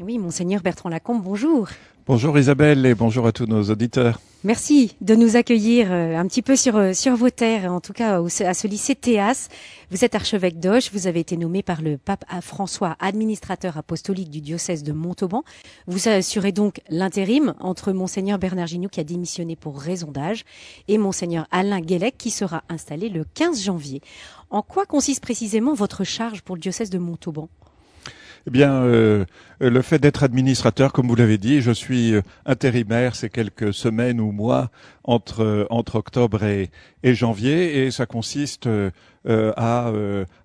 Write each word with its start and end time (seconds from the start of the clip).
Oui, 0.00 0.18
monseigneur 0.18 0.60
Bertrand 0.60 0.88
Lacombe, 0.88 1.22
bonjour. 1.22 1.68
Bonjour 2.06 2.36
Isabelle 2.36 2.84
et 2.84 2.96
bonjour 2.96 3.28
à 3.28 3.32
tous 3.32 3.46
nos 3.46 3.62
auditeurs. 3.70 4.20
Merci 4.42 4.96
de 5.00 5.14
nous 5.14 5.36
accueillir 5.36 5.92
euh, 5.92 6.16
un 6.16 6.26
petit 6.26 6.42
peu 6.42 6.56
sur, 6.56 6.76
euh, 6.76 6.92
sur 6.92 7.14
vos 7.14 7.30
terres, 7.30 7.72
en 7.72 7.80
tout 7.80 7.92
cas 7.92 8.20
à 8.20 8.54
ce 8.54 8.66
lycée 8.66 8.96
Théas. 8.96 9.48
Vous 9.92 10.04
êtes 10.04 10.16
archevêque 10.16 10.58
d'Auch, 10.58 10.90
vous 10.92 11.06
avez 11.06 11.20
été 11.20 11.36
nommé 11.36 11.62
par 11.62 11.80
le 11.80 11.96
pape 11.96 12.24
François, 12.42 12.96
administrateur 12.98 13.78
apostolique 13.78 14.30
du 14.30 14.40
diocèse 14.40 14.82
de 14.82 14.92
Montauban. 14.92 15.44
Vous 15.86 16.08
assurez 16.08 16.50
donc 16.50 16.80
l'intérim 16.88 17.54
entre 17.60 17.92
monseigneur 17.92 18.40
Bernard 18.40 18.66
Gignoux 18.66 18.88
qui 18.88 19.00
a 19.00 19.04
démissionné 19.04 19.54
pour 19.54 19.80
raison 19.80 20.10
d'âge 20.10 20.44
et 20.88 20.98
monseigneur 20.98 21.46
Alain 21.52 21.80
Guélec 21.80 22.18
qui 22.18 22.30
sera 22.30 22.64
installé 22.68 23.08
le 23.08 23.24
15 23.32 23.62
janvier. 23.62 24.02
En 24.50 24.60
quoi 24.60 24.86
consiste 24.86 25.22
précisément 25.22 25.72
votre 25.72 26.02
charge 26.02 26.42
pour 26.42 26.56
le 26.56 26.60
diocèse 26.60 26.90
de 26.90 26.98
Montauban? 26.98 27.48
Eh 28.46 28.50
bien, 28.50 28.82
euh, 28.82 29.24
le 29.58 29.82
fait 29.82 29.98
d'être 29.98 30.22
administrateur, 30.22 30.92
comme 30.92 31.08
vous 31.08 31.14
l'avez 31.14 31.38
dit, 31.38 31.62
je 31.62 31.70
suis 31.70 32.14
euh, 32.14 32.22
intérimaire 32.44 33.16
ces 33.16 33.30
quelques 33.30 33.72
semaines 33.72 34.20
ou 34.20 34.32
mois 34.32 34.70
entre 35.02 35.42
euh, 35.42 35.66
entre 35.70 35.96
octobre 35.96 36.44
et, 36.44 36.70
et 37.02 37.14
janvier, 37.14 37.86
et 37.86 37.90
ça 37.90 38.04
consiste 38.04 38.68
à 39.26 39.90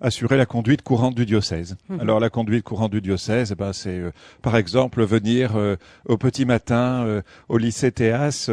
assurer 0.01 0.37
la 0.37 0.45
conduite 0.45 0.81
courante 0.81 1.15
du 1.15 1.25
diocèse. 1.25 1.75
Mmh. 1.89 1.99
Alors 1.99 2.19
la 2.19 2.29
conduite 2.29 2.63
courante 2.63 2.91
du 2.91 3.01
diocèse, 3.01 3.51
eh 3.51 3.55
ben, 3.55 3.73
c'est 3.73 4.01
par 4.41 4.55
exemple 4.55 5.03
venir 5.03 5.57
au 6.05 6.17
petit 6.17 6.45
matin 6.45 7.21
au 7.47 7.57
lycée 7.57 7.91
Théas 7.91 8.49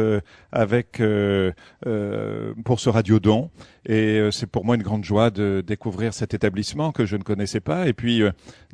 avec 0.51 1.01
pour 2.65 2.79
ce 2.79 2.89
radiodon, 2.89 3.49
et 3.85 4.27
c'est 4.31 4.47
pour 4.47 4.65
moi 4.65 4.75
une 4.75 4.83
grande 4.83 5.05
joie 5.05 5.29
de 5.29 5.63
découvrir 5.65 6.13
cet 6.13 6.33
établissement 6.33 6.91
que 6.91 7.05
je 7.05 7.15
ne 7.15 7.23
connaissais 7.23 7.61
pas, 7.61 7.87
et 7.87 7.93
puis 7.93 8.21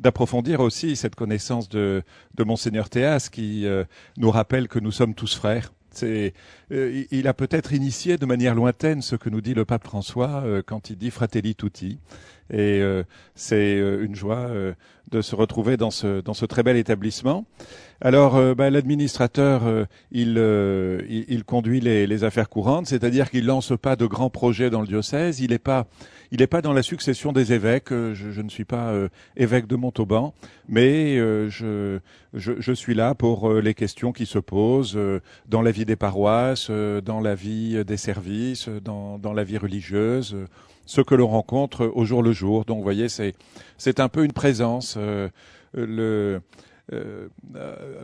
d'approfondir 0.00 0.60
aussi 0.60 0.96
cette 0.96 1.14
connaissance 1.14 1.68
de, 1.68 2.02
de 2.34 2.44
Monseigneur 2.44 2.88
Théas 2.88 3.28
qui 3.30 3.66
euh, 3.66 3.84
nous 4.16 4.30
rappelle 4.30 4.68
que 4.68 4.78
nous 4.78 4.92
sommes 4.92 5.14
tous 5.14 5.34
frères. 5.34 5.72
Euh, 6.02 6.30
il 7.10 7.28
a 7.28 7.34
peut-être 7.34 7.72
initié 7.72 8.16
de 8.16 8.26
manière 8.26 8.54
lointaine 8.54 9.02
ce 9.02 9.16
que 9.16 9.30
nous 9.30 9.40
dit 9.40 9.54
le 9.54 9.64
pape 9.64 9.84
François 9.84 10.42
euh, 10.44 10.62
quand 10.64 10.90
il 10.90 10.96
dit 10.96 11.10
Fratelli 11.10 11.54
Tutti. 11.54 11.98
Et 12.52 12.82
c'est 13.34 13.78
une 13.78 14.14
joie 14.14 14.50
de 15.10 15.22
se 15.22 15.34
retrouver 15.34 15.78
dans 15.78 15.90
ce, 15.90 16.44
très 16.44 16.62
bel 16.62 16.76
établissement. 16.76 17.46
Alors, 18.02 18.54
bah, 18.54 18.68
l'administrateur, 18.68 19.86
il, 20.12 20.34
conduit 21.46 21.80
les, 21.80 22.24
affaires 22.24 22.50
courantes, 22.50 22.86
c'est-à-dire 22.86 23.30
qu'il 23.30 23.46
lance 23.46 23.72
pas 23.80 23.96
de 23.96 24.04
grands 24.04 24.28
projets 24.28 24.68
dans 24.68 24.82
le 24.82 24.86
diocèse. 24.86 25.40
Il 25.40 25.52
n'est 25.52 25.58
pas 25.58 25.86
dans 26.62 26.72
la 26.72 26.82
succession 26.82 27.32
des 27.32 27.52
évêques. 27.52 27.92
Euh, 27.92 28.14
je, 28.14 28.40
ne 28.40 28.48
suis 28.48 28.64
pas 28.64 28.88
euh, 28.88 29.08
évêque 29.36 29.66
de 29.66 29.76
Montauban, 29.76 30.34
mais 30.68 31.16
euh, 31.18 31.48
je, 31.48 32.72
suis 32.72 32.94
là 32.94 33.14
pour 33.14 33.52
les 33.52 33.74
questions 33.74 34.12
qui 34.12 34.26
se 34.26 34.38
posent 34.38 34.98
dans 35.48 35.62
la 35.62 35.70
vie 35.70 35.83
des 35.84 35.96
paroisses, 35.96 36.70
dans 36.70 37.20
la 37.20 37.34
vie 37.34 37.84
des 37.84 37.96
services, 37.96 38.68
dans, 38.68 39.18
dans 39.18 39.32
la 39.32 39.44
vie 39.44 39.58
religieuse, 39.58 40.36
ce 40.86 41.00
que 41.00 41.14
l'on 41.14 41.28
rencontre 41.28 41.86
au 41.86 42.04
jour 42.04 42.22
le 42.22 42.32
jour. 42.32 42.64
Donc, 42.64 42.78
vous 42.78 42.82
voyez, 42.82 43.08
c'est 43.08 43.34
c'est 43.78 44.00
un 44.00 44.08
peu 44.08 44.24
une 44.24 44.32
présence. 44.32 44.98
le 45.74 46.40
euh, 46.92 47.28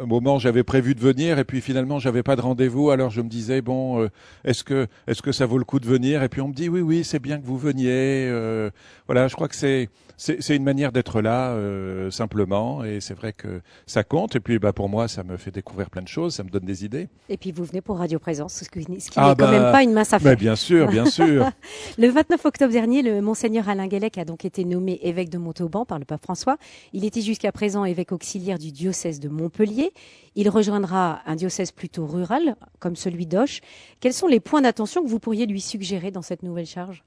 un 0.01 0.07
moment 0.07 0.39
j'avais 0.39 0.63
prévu 0.63 0.95
de 0.95 1.01
venir 1.01 1.39
et 1.39 1.45
puis 1.45 1.61
finalement 1.61 1.99
j'avais 1.99 2.23
pas 2.23 2.37
de 2.37 2.41
rendez-vous. 2.41 2.91
Alors 2.91 3.11
je 3.11 3.21
me 3.21 3.29
disais 3.29 3.61
bon 3.61 4.01
euh, 4.01 4.09
est-ce 4.45 4.65
que 4.65 4.87
est-ce 5.07 5.21
que 5.21 5.33
ça 5.33 5.45
vaut 5.45 5.59
le 5.59 5.65
coup 5.65 5.81
de 5.81 5.87
venir? 5.87 6.23
Et 6.23 6.29
puis 6.29 6.41
on 6.41 6.49
me 6.49 6.55
dit 6.55 6.69
oui 6.69 6.81
oui 6.81 7.05
c'est 7.05 7.19
bien 7.19 7.39
que 7.39 7.45
vous 7.45 7.59
veniez 7.59 8.27
euh, 8.29 8.71
voilà 9.07 9.29
je 9.29 9.35
crois 9.35 9.49
que 9.49 9.57
c'est 9.57 9.91
c'est 10.17 10.55
une 10.55 10.65
manière 10.65 10.93
d'être 10.93 11.23
là 11.23 11.53
euh, 11.53 12.11
simplement. 12.11 12.85
Et 12.85 13.01
c'est 13.01 13.15
vrai 13.15 13.33
que 13.33 13.63
ça 13.87 14.05
compte. 14.05 14.37
Et 14.37 14.41
puis 14.41 14.59
bah 14.59 14.73
pour 14.73 14.89
moi 14.89 15.09
ça 15.09 15.25
me 15.25 15.37
fait 15.37 15.51
découvrir 15.51 15.91
plein 15.91 16.03
de 16.03 16.09
choses 16.09 16.35
ça 16.35 16.43
me 16.43 16.51
donne 16.51 16.65
des 16.65 16.85
idées. 16.85 17.09
Et 17.29 17.37
puis 17.37 17.53
vous 17.53 17.65
venez 17.65 17.81
pour 17.83 17.99
Radio 17.99 18.19
Présence 18.19 18.55
ce 18.55 18.69
qui, 18.69 18.83
ce 18.83 19.11
qui 19.11 19.19
ah 19.19 19.31
n'est 19.31 19.45
quand 19.45 19.51
même 19.51 19.63
bah, 19.63 19.73
pas 19.73 19.83
une 19.83 19.93
mince 19.93 20.13
affaire. 20.13 20.37
bien 20.37 20.57
sûr 20.57 20.89
bien 20.89 21.05
sûr. 21.05 21.51
Le 21.99 22.09
29 22.09 22.45
octobre 22.47 22.73
dernier 22.73 23.03
le 23.03 23.21
monseigneur 23.21 23.69
Alain 23.69 23.89
Guélec 23.89 24.17
a 24.17 24.25
donc 24.25 24.45
été 24.45 24.65
nommé 24.65 24.99
évêque 25.03 25.29
de 25.29 25.39
Montauban 25.39 25.85
par 25.85 25.99
le 25.99 26.05
pape 26.07 26.23
François. 26.23 26.57
Il 26.93 27.05
était 27.05 27.21
jusqu'à 27.21 27.53
présent 27.53 27.85
évêque 27.85 28.13
auxiliaire 28.13 28.59
du 28.59 28.70
diocèse 28.73 29.21
de 29.21 29.29
Montpellier 29.29 29.93
il 30.37 30.49
rejoindra 30.49 31.21
un 31.27 31.37
diocèse 31.37 31.73
plutôt 31.73 32.07
rural 32.07 32.57
comme 32.79 32.97
celui 32.97 33.27
d'Auch 33.27 33.61
quels 34.01 34.15
sont 34.15 34.27
les 34.27 34.41
points 34.41 34.63
d'attention 34.63 35.03
que 35.03 35.09
vous 35.09 35.21
pourriez 35.21 35.47
lui 35.47 35.61
suggérer 35.61 36.11
dans 36.11 36.23
cette 36.23 36.43
nouvelle 36.43 36.67
charge? 36.67 37.05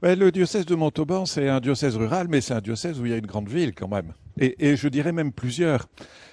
Le 0.00 0.30
diocèse 0.30 0.64
de 0.64 0.76
Montauban, 0.76 1.26
c'est 1.26 1.48
un 1.48 1.58
diocèse 1.58 1.96
rural, 1.96 2.28
mais 2.28 2.40
c'est 2.40 2.54
un 2.54 2.60
diocèse 2.60 3.00
où 3.00 3.06
il 3.06 3.10
y 3.10 3.14
a 3.14 3.16
une 3.16 3.26
grande 3.26 3.48
ville 3.48 3.74
quand 3.74 3.88
même. 3.88 4.12
Et, 4.40 4.76
je 4.76 4.86
dirais 4.86 5.10
même 5.10 5.32
plusieurs. 5.32 5.88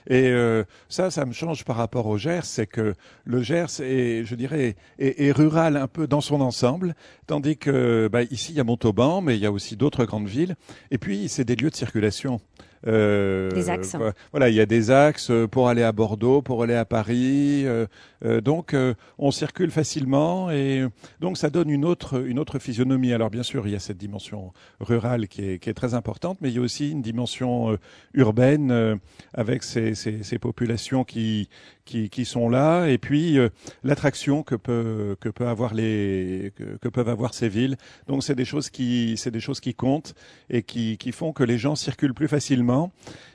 Et 0.07 0.27
euh, 0.27 0.63
ça, 0.87 1.09
ça 1.09 1.25
me 1.25 1.33
change 1.33 1.65
par 1.65 1.75
rapport 1.77 2.05
au 2.05 2.19
Gers, 2.19 2.45
c'est 2.45 2.67
que 2.67 2.93
le 3.23 3.41
Gers 3.41 3.81
est, 3.81 4.23
je 4.23 4.35
dirais, 4.35 4.75
est, 4.99 5.25
est, 5.25 5.31
rural 5.31 5.77
un 5.77 5.87
peu 5.87 6.05
dans 6.05 6.21
son 6.21 6.41
ensemble, 6.41 6.93
tandis 7.25 7.57
que 7.57 8.07
bah, 8.11 8.21
ici 8.21 8.51
il 8.51 8.57
y 8.57 8.59
a 8.59 8.63
Montauban, 8.63 9.21
mais 9.21 9.35
il 9.35 9.41
y 9.41 9.47
a 9.47 9.51
aussi 9.51 9.75
d'autres 9.75 10.05
grandes 10.05 10.27
villes. 10.27 10.55
Et 10.91 10.99
puis 10.99 11.27
c'est 11.27 11.45
des 11.45 11.55
lieux 11.55 11.71
de 11.71 11.75
circulation. 11.75 12.39
Euh, 12.87 13.51
des 13.51 13.69
axes. 13.69 13.95
Voilà, 14.31 14.49
il 14.49 14.55
y 14.55 14.61
a 14.61 14.65
des 14.65 14.91
axes 14.91 15.31
pour 15.51 15.69
aller 15.69 15.83
à 15.83 15.91
Bordeaux, 15.91 16.41
pour 16.41 16.63
aller 16.63 16.75
à 16.75 16.85
Paris. 16.85 17.65
Euh, 17.65 17.87
euh 18.23 18.41
donc, 18.41 18.73
euh, 18.73 18.93
on 19.17 19.31
circule 19.31 19.71
facilement 19.71 20.51
et 20.51 20.85
donc 21.19 21.37
ça 21.37 21.49
donne 21.49 21.69
une 21.69 21.85
autre 21.85 22.23
une 22.25 22.39
autre 22.39 22.59
physionomie. 22.59 23.13
Alors 23.13 23.29
bien 23.29 23.43
sûr, 23.43 23.67
il 23.67 23.73
y 23.73 23.75
a 23.75 23.79
cette 23.79 23.97
dimension 23.97 24.53
rurale 24.79 25.27
qui 25.27 25.49
est, 25.49 25.59
qui 25.59 25.69
est 25.69 25.73
très 25.73 25.93
importante, 25.93 26.37
mais 26.41 26.49
il 26.49 26.55
y 26.55 26.59
a 26.59 26.61
aussi 26.61 26.91
une 26.91 27.01
dimension 27.01 27.71
euh, 27.71 27.77
urbaine 28.13 28.99
avec 29.33 29.63
ces, 29.63 29.95
ces, 29.95 30.23
ces, 30.23 30.39
populations 30.39 31.03
qui, 31.03 31.49
qui, 31.85 32.09
qui 32.09 32.25
sont 32.25 32.49
là 32.49 32.87
et 32.87 32.97
puis 32.97 33.37
l'attraction 33.83 34.43
que 34.43 34.55
peut 34.55 35.15
que 35.19 35.29
peut 35.29 35.47
avoir 35.47 35.73
les 35.73 36.51
que, 36.55 36.77
que 36.77 36.87
peuvent 36.87 37.09
avoir 37.09 37.33
ces 37.33 37.49
villes. 37.49 37.77
Donc 38.07 38.23
c'est 38.23 38.35
des 38.35 38.45
choses 38.45 38.69
qui 38.69 39.15
c'est 39.17 39.31
des 39.31 39.39
choses 39.39 39.59
qui 39.59 39.73
comptent 39.73 40.13
et 40.49 40.61
qui 40.63 40.97
qui 40.97 41.11
font 41.11 41.33
que 41.33 41.43
les 41.43 41.57
gens 41.57 41.75
circulent 41.75 42.13
plus 42.13 42.27
facilement 42.27 42.74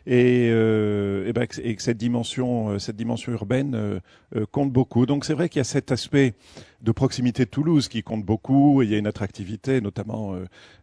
et, 0.06 0.48
euh, 0.50 1.32
ben, 1.32 1.46
et, 1.62 1.76
que 1.76 1.82
cette 1.82 1.98
dimension, 1.98 2.70
euh, 2.70 3.28
urbaine 3.28 3.74
euh, 3.74 4.46
compte 4.50 4.72
beaucoup. 4.72 5.06
Donc 5.06 5.24
c'est 5.24 5.34
vrai 5.34 5.48
qu'il 5.48 5.58
y 5.58 5.60
a 5.60 5.64
cet 5.64 5.92
aspect 5.92 6.34
de 6.82 6.92
proximité 6.92 7.44
de 7.44 7.50
Toulouse 7.50 7.88
qui 7.88 8.02
compte 8.02 8.24
beaucoup. 8.24 8.82
Et 8.82 8.86
il 8.86 8.90
y 8.90 8.94
a 8.94 8.98
une 8.98 9.06
attractivité, 9.06 9.80
notamment 9.80 10.34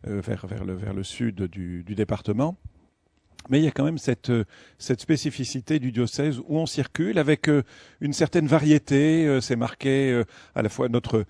vers, 0.03 0.45
le, 0.93 1.03
sud 1.03 1.43
du 1.43 1.83
département. 1.83 2.55
Mais 3.49 3.59
il 3.59 3.65
y 3.65 3.67
a 3.67 3.71
quand 3.71 3.83
même 3.83 3.97
cette, 3.97 4.29
euh, 4.29 4.45
cette 4.77 5.01
spécificité 5.01 5.79
du 5.79 5.91
diocèse 5.91 6.39
où 6.39 6.57
on 6.57 6.65
circule 6.65 7.17
avec 7.17 7.49
euh, 7.49 7.63
une 8.01 8.13
certaine 8.13 8.47
variété. 8.47 9.25
Euh, 9.25 9.41
c'est 9.41 9.55
marqué 9.55 10.23
à 10.55 10.61
la 10.61 10.69
fois 10.69 10.89
notre, 10.89 11.25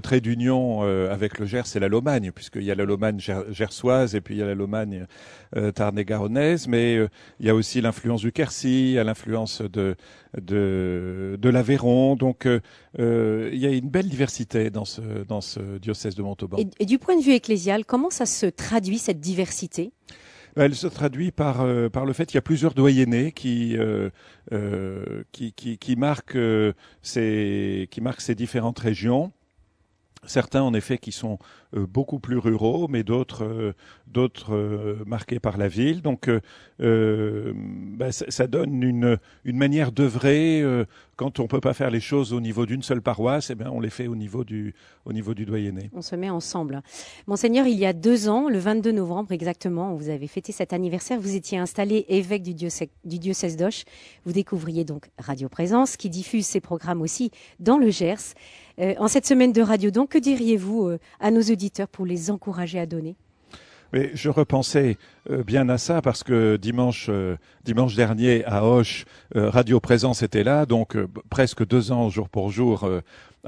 trait 0.00 0.20
d'union 0.20 0.82
avec 0.82 1.38
le 1.38 1.46
Gers 1.46 1.76
et 1.76 1.78
la 1.78 1.88
Lomagne, 1.88 2.30
puisqu'il 2.32 2.62
y 2.62 2.70
a 2.70 2.74
la 2.74 2.84
Lomagne 2.84 3.18
gersoise 3.50 4.14
et 4.14 4.20
puis 4.20 4.36
il 4.36 4.38
y 4.38 4.42
a 4.42 4.46
la 4.46 4.54
Lomagne 4.54 5.06
tarn-et-garonnaise, 5.74 6.68
mais 6.68 6.96
il 7.40 7.46
y 7.46 7.50
a 7.50 7.54
aussi 7.54 7.80
l'influence 7.80 8.20
du 8.20 8.32
Quercy, 8.32 8.90
il 8.90 8.92
y 8.92 8.98
a 8.98 9.04
l'influence 9.04 9.62
de, 9.62 9.96
l'Aveyron. 11.42 12.16
Donc 12.16 12.46
il 12.46 13.58
y 13.58 13.66
a 13.66 13.70
une 13.70 13.90
belle 13.90 14.08
diversité 14.08 14.70
dans 14.70 14.84
ce 14.84 15.78
diocèse 15.78 16.14
de 16.14 16.22
Montauban. 16.22 16.58
et 16.78 16.86
du 16.86 16.98
point 16.98 17.16
de 17.16 17.22
vue 17.22 17.32
ecclésial, 17.32 17.84
comment 17.84 18.10
ça 18.10 18.26
se 18.26 18.46
traduit, 18.46 18.98
cette 18.98 19.20
diversité? 19.20 19.92
Elle 20.58 20.74
se 20.74 20.86
traduit 20.86 21.30
par, 21.30 21.60
euh, 21.60 21.88
par 21.88 22.04
le 22.04 22.12
fait 22.12 22.26
qu'il 22.26 22.36
y 22.36 22.38
a 22.38 22.42
plusieurs 22.42 22.74
doyennés 22.74 23.32
qui, 23.32 23.76
euh, 23.76 24.10
euh, 24.52 25.22
qui, 25.32 25.52
qui, 25.52 25.78
qui, 25.78 25.96
marquent, 25.96 26.38
ces, 27.02 27.88
qui 27.90 28.00
marquent 28.00 28.20
ces 28.20 28.34
différentes 28.34 28.78
régions. 28.78 29.32
Certains, 30.24 30.62
en 30.62 30.74
effet, 30.74 30.98
qui 30.98 31.12
sont 31.12 31.38
beaucoup 31.72 32.18
plus 32.18 32.38
ruraux, 32.38 32.88
mais 32.88 33.04
d'autres 33.04 33.72
d'autres 34.08 34.98
marqués 35.06 35.38
par 35.38 35.56
la 35.56 35.68
ville. 35.68 36.02
Donc, 36.02 36.28
bah, 36.80 38.10
ça, 38.10 38.24
ça, 38.28 38.48
donne 38.48 38.82
une, 38.82 39.18
une 39.44 39.56
manière 39.56 39.92
d'œuvrer. 39.92 40.64
Quand 41.18 41.40
on 41.40 41.48
peut 41.48 41.60
pas 41.60 41.74
faire 41.74 41.90
les 41.90 42.00
choses 42.00 42.32
au 42.32 42.40
niveau 42.40 42.64
d'une 42.64 42.82
seule 42.82 43.02
paroisse, 43.02 43.50
eh 43.50 43.56
bien, 43.56 43.70
on 43.72 43.80
les 43.80 43.90
fait 43.90 44.06
au 44.06 44.14
niveau 44.14 44.44
du 44.44 44.72
au 45.04 45.12
niveau 45.12 45.34
du 45.34 45.44
doyenné. 45.44 45.90
On 45.92 46.00
se 46.00 46.14
met 46.14 46.30
ensemble. 46.30 46.80
Monseigneur, 47.26 47.66
il 47.66 47.76
y 47.76 47.86
a 47.86 47.92
deux 47.92 48.28
ans, 48.28 48.48
le 48.48 48.58
22 48.58 48.92
novembre 48.92 49.32
exactement, 49.32 49.94
vous 49.94 50.10
avez 50.10 50.28
fêté 50.28 50.52
cet 50.52 50.72
anniversaire. 50.72 51.20
Vous 51.20 51.34
étiez 51.34 51.58
installé 51.58 52.06
évêque 52.08 52.44
du 52.44 52.54
diocèse, 52.54 52.88
du 53.04 53.18
d'Auch. 53.56 53.84
Vous 54.24 54.32
découvriez 54.32 54.84
donc 54.84 55.10
Radio 55.18 55.48
Présence, 55.48 55.96
qui 55.96 56.08
diffuse 56.08 56.46
ses 56.46 56.60
programmes 56.60 57.02
aussi 57.02 57.32
dans 57.58 57.78
le 57.78 57.90
Gers. 57.90 58.34
en 58.78 59.08
cette 59.08 59.26
semaine 59.26 59.52
de 59.52 59.60
radio, 59.60 59.90
donc, 59.90 60.10
que 60.10 60.18
diriez-vous 60.18 60.92
à 61.18 61.30
nos 61.32 61.42
auditeurs 61.42 61.88
pour 61.88 62.06
les 62.06 62.30
encourager 62.30 62.78
à 62.78 62.86
donner? 62.86 63.16
Mais 63.92 64.10
je 64.14 64.28
repensais 64.28 64.96
euh, 65.30 65.42
bien 65.42 65.68
à 65.68 65.78
ça 65.78 66.02
parce 66.02 66.22
que 66.22 66.56
dimanche, 66.56 67.06
euh, 67.08 67.36
dimanche 67.64 67.94
dernier 67.94 68.44
à 68.44 68.64
Hoche, 68.64 69.04
euh, 69.36 69.50
Radio 69.50 69.80
Présence 69.80 70.22
était 70.22 70.44
là, 70.44 70.66
donc 70.66 70.96
presque 71.30 71.66
deux 71.66 71.92
ans 71.92 72.08
jour 72.08 72.28
pour 72.28 72.50
jour 72.50 72.88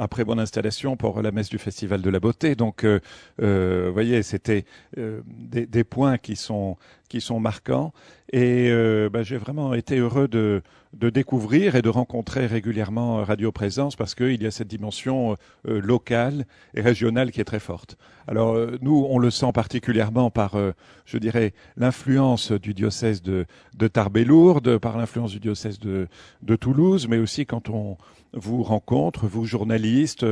après 0.01 0.25
mon 0.25 0.39
installation 0.39 0.97
pour 0.97 1.21
la 1.21 1.31
messe 1.31 1.51
du 1.51 1.59
Festival 1.59 2.01
de 2.01 2.11
la 2.11 2.21
Beauté. 2.21 2.55
Donc, 2.55 2.85
vous 2.85 3.93
voyez, 3.93 4.23
c'était 4.23 4.65
des, 4.97 5.67
des, 5.67 5.85
points 5.85 6.19
qui 6.19 6.37
sont 6.37 6.77
qui 7.09 7.21
sont 7.21 7.41
marquants. 7.41 7.93
Et 8.33 8.71
bah, 9.13 9.23
j'ai 9.23 9.37
vraiment 9.37 9.75
été 9.75 9.99
heureux 9.99 10.29
de, 10.29 10.63
de 10.95 11.11
découvrir 11.11 11.75
et 11.75 11.83
de 11.83 11.89
rencontrer 11.89 12.47
régulièrement 12.47 13.25
Radio 13.25 13.53
Présence 13.53 13.97
parce 13.97 14.15
qu'il 14.15 14.41
y 14.43 14.47
a 14.47 14.51
cette 14.51 14.69
dimension 14.69 15.37
locale 15.65 16.47
et 16.75 16.81
régionale 16.81 17.31
qui 17.31 17.41
est 17.41 17.45
très 17.45 17.61
forte. 17.61 17.97
Alors 18.27 18.57
nous, 18.81 19.07
on 19.11 19.19
le 19.19 19.31
sent 19.31 19.51
particulièrement 19.53 20.31
par, 20.31 20.57
je 21.05 21.19
dirais, 21.19 21.53
l'influence 21.77 22.53
du 22.53 22.73
diocèse 22.75 23.23
de, 23.23 23.45
de 23.77 23.89
Tarbes-Lourdes, 23.89 24.79
par 24.79 24.97
l'influence 24.97 25.33
du 25.33 25.41
diocèse 25.41 25.81
de, 25.81 26.09
de 26.43 26.57
Toulouse, 26.57 27.09
mais 27.09 27.19
aussi 27.19 27.45
quand 27.45 27.69
on 27.69 27.97
vous 28.33 28.63
rencontre, 28.63 29.27
vous 29.27 29.45
journalistes, 29.45 29.90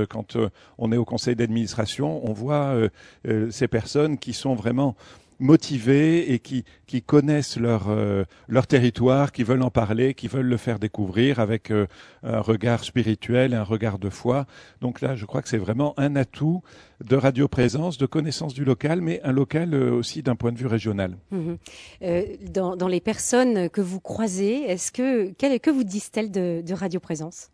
quand 0.09 0.37
on 0.79 0.93
est 0.93 0.97
au 0.97 1.05
conseil 1.05 1.37
d'administration, 1.37 2.29
on 2.29 2.33
voit 2.33 2.75
ces 3.51 3.69
personnes 3.69 4.19
qui 4.19 4.33
sont 4.33 4.55
vraiment 4.55 4.97
motivés 5.39 6.33
et 6.33 6.39
qui, 6.39 6.65
connaissent 7.03 7.57
leur, 7.59 7.89
euh, 7.89 8.25
territoire, 8.69 9.33
qui 9.33 9.45
veulent 9.45 9.63
en 9.63 9.71
parler, 9.71 10.15
qui 10.15 10.29
veulent 10.29 10.47
le 10.47 10.57
faire 10.57 10.79
découvrir 10.79 11.39
avec 11.39 11.71
euh, 11.71 11.87
un 12.23 12.41
regard 12.41 12.85
spirituel, 12.85 13.55
un 13.55 13.63
regard 13.63 13.99
de 13.99 14.11
foi. 14.11 14.47
Donc 14.81 15.01
là, 15.01 15.15
je 15.15 15.25
crois 15.25 15.43
que 15.43 15.49
c'est 15.49 15.59
vraiment 15.59 15.95
un 15.97 16.17
atout 16.17 16.63
de 17.05 17.17
radioprésence, 17.17 17.99
de 17.99 18.07
connaissance 18.07 18.55
du 18.55 18.65
local, 18.65 19.01
mais 19.01 19.21
un 19.23 19.33
local 19.33 19.75
euh, 19.75 19.93
aussi 19.93 20.23
d'un 20.23 20.37
point 20.37 20.53
de 20.53 20.59
vue 20.59 20.67
régional. 20.67 21.17
Mmh 21.31 21.55
dans, 22.53 22.77
dans, 22.77 22.89
les 22.89 23.01
personnes 23.01 23.69
que 23.69 23.81
vous 23.81 24.01
croisez, 24.01 24.63
est-ce 24.63 24.91
que, 24.93 25.33
que 25.33 25.71
vous 25.71 25.85
disent-elles 25.85 26.31
de, 26.31 26.63
de 26.65 26.75
radioprésence? 26.75 27.51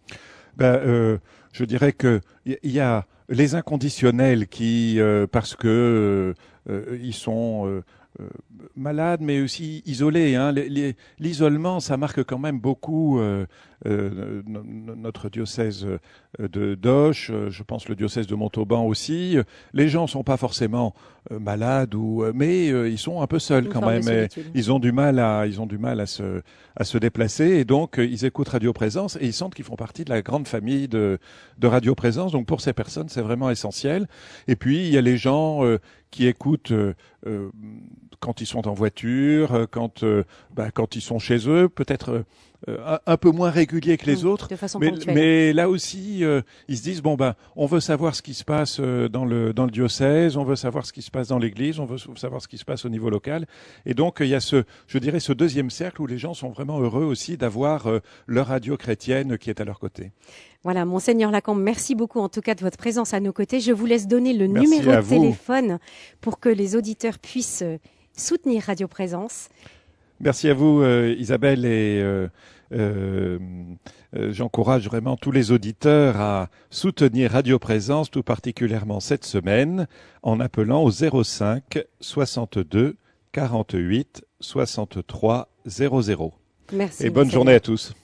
Ben, 0.57 1.19
Je 1.53 1.65
dirais 1.65 1.93
qu'il 1.93 2.21
y 2.63 2.81
a 2.81 3.07
les 3.29 3.55
inconditionnels 3.55 4.49
qui, 4.49 4.99
parce 5.31 5.57
que 5.57 6.35
euh, 6.71 6.99
sont 7.13 7.83
euh, 8.21 8.25
euh, 8.65 8.69
malades, 8.77 9.21
mais 9.23 9.41
aussi 9.41 9.83
isolés. 9.87 10.35
Hein. 10.35 10.53
L'isolement, 11.19 11.81
ça 11.81 11.97
marque 11.97 12.25
quand 12.25 12.39
même 12.39 12.59
beaucoup 12.59 13.19
euh, 13.19 13.47
euh, 13.87 14.43
notre 14.47 15.29
diocèse 15.29 15.87
de 16.39 16.75
Doche, 16.75 17.31
je 17.49 17.63
pense 17.63 17.89
le 17.89 17.95
diocèse 17.95 18.27
de 18.27 18.35
Montauban 18.35 18.85
aussi. 18.85 19.37
Les 19.73 19.89
gens 19.89 20.07
sont 20.07 20.25
pas 20.25 20.37
forcément 20.37 20.95
malades 21.31 21.95
ou, 21.95 22.25
mais 22.35 22.67
ils 22.67 22.99
sont 22.99 23.23
un 23.23 23.27
peu 23.27 23.39
seuls 23.39 23.69
quand 23.69 23.87
même. 23.87 24.29
ils 24.55 24.73
ont 24.73 24.79
du 24.79 24.91
mal 24.93 25.19
à, 25.19 25.47
ils 25.47 25.61
ont 25.61 25.67
du 25.67 25.79
mal 25.79 26.01
à 26.01 26.07
se, 26.07 26.43
à 26.77 26.85
se 26.85 26.99
déplacer 26.99 27.45
et 27.45 27.65
donc 27.65 27.97
ils 27.99 28.25
écoutent 28.25 28.49
Radio 28.49 28.73
Présence 28.73 29.17
et 29.21 29.27
ils 29.27 29.33
sentent 29.33 29.55
qu'ils 29.55 29.65
font 29.65 29.77
partie 29.77 30.05
de 30.05 30.11
la 30.11 30.23
grande 30.23 30.49
famille 30.49 30.89
de, 30.89 31.19
de 31.59 31.67
Radio 31.67 31.95
Présence. 31.95 32.33
Donc 32.33 32.47
pour 32.47 32.61
ces 32.61 32.73
personnes, 32.73 33.09
c'est 33.09 33.23
vraiment 33.23 33.51
essentiel. 33.51 34.09
Et 34.49 34.57
puis 34.57 34.87
il 34.87 34.93
y 34.93 34.99
a 34.99 35.03
les 35.03 35.17
gens 35.17 35.63
qui 36.11 36.27
écoutent 36.27 36.73
quand 38.21 38.41
ils 38.41 38.47
sont 38.47 38.69
en 38.69 38.75
voiture, 38.75 39.55
euh, 39.55 39.67
quand, 39.71 40.03
euh, 40.03 40.25
bah, 40.55 40.71
quand 40.73 40.97
ils 40.97 41.01
sont 41.01 41.19
chez 41.19 41.49
eux, 41.49 41.69
peut-être 41.69 42.25
euh, 42.69 42.97
un, 43.07 43.17
peu 43.17 43.31
moins 43.31 43.51
réguliers 43.51 43.99
que 43.99 44.07
les 44.07 44.23
mmh, 44.23 44.27
autres. 44.27 44.49
mais, 44.81 44.93
mais, 45.07 45.53
là 45.53 45.69
aussi, 45.69 46.25
ils 46.69 46.79
se 46.79 46.83
disent 46.83 47.03
bon 47.03 47.15
ben, 47.15 47.35
on 47.57 47.67
veut 47.67 47.81
savoir 47.81 48.15
ce 48.15 48.23
qui 48.23 48.33
se 48.33 48.43
passe 48.43 48.81
dans 48.81 49.27
le 49.27 49.53
dans 49.53 49.67
le 49.67 49.71
diocèse, 49.71 50.39
on 50.39 50.45
veut 50.45 50.57
savoir 50.57 50.87
ce 50.87 50.95
qui 50.95 51.03
se 51.03 51.11
passe 51.11 51.29
dans 51.29 51.39
l'Église, 51.39 51.79
on 51.79 51.85
veut 51.85 51.99
savoir 52.17 52.41
ce 52.41 52.49
qui 52.49 52.57
se 52.57 52.65
passe 52.65 52.87
au 52.87 52.89
niveau 52.89 53.11
local. 53.11 53.47
Et 53.85 53.93
donc 53.93 54.17
il 54.21 54.29
y 54.29 54.35
a 54.35 54.41
ce, 54.41 54.65
je 54.87 54.97
dirais, 54.97 55.21
ce 55.21 55.35
deuxième 55.35 55.69
cercle 55.69 56.01
où 56.01 56.07
les 56.07 56.17
gens 56.17 56.33
sont 56.33 56.49
vraiment 56.49 56.81
heureux 56.81 57.05
aussi 57.05 57.37
d'avoir 57.37 57.87
leur 58.27 58.47
radio 58.47 58.79
chrétienne 58.79 59.37
qui 59.37 59.51
est 59.51 59.61
à 59.61 59.65
leur 59.65 59.79
côté. 59.79 60.13
Voilà, 60.65 60.87
monseigneur 60.87 61.31
Lacombe, 61.31 61.61
merci 61.61 61.95
beaucoup 61.95 62.21
en 62.21 62.31
tout 62.31 62.41
cas 62.41 62.55
de 62.55 62.63
votre 62.63 62.79
présence 62.79 63.13
à 63.13 63.21
nos 63.21 63.35
côtés. 63.35 63.61
Je 63.61 63.73
vous 63.73 63.85
laisse 63.85 64.09
donner 64.09 64.33
le 64.33 64.47
numéro 64.47 64.91
de 64.91 65.07
téléphone 65.07 65.79
pour 66.23 66.41
que 66.41 66.49
les 66.49 66.75
auditeurs 66.75 67.19
puissent 67.19 67.63
soutenir 68.17 68.65
Radio 68.65 68.89
Présence. 68.89 69.49
Merci 70.21 70.49
à 70.49 70.55
vous 70.55 70.81
euh, 70.81 71.15
Isabelle 71.19 71.65
et 71.65 72.01
euh, 72.01 72.29
euh, 72.73 73.39
j'encourage 74.13 74.85
vraiment 74.87 75.17
tous 75.17 75.33
les 75.33 75.51
auditeurs 75.53 76.21
à 76.21 76.49
soutenir 76.71 77.33
Radio 77.33 77.59
Présence, 77.59 78.11
tout 78.11 78.23
particulièrement 78.23 79.01
cette 79.01 79.25
semaine, 79.25 79.87
en 80.23 80.41
appelant 80.41 80.83
au 80.83 80.91
05 80.91 81.85
62 82.01 82.97
48 83.33 84.25
63 84.41 85.49
00. 85.67 86.33
Merci. 86.73 87.07
Et 87.07 87.11
bonne 87.11 87.31
journée 87.31 87.55
à 87.55 87.61
tous. 87.61 87.95